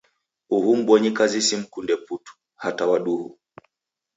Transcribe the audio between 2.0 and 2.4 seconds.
putu,